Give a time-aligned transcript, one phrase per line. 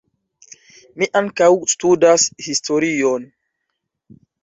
[1.03, 3.33] Mi ankaŭ studas historion.